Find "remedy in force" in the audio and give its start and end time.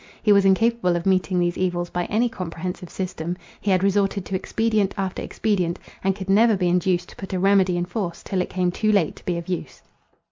7.39-8.23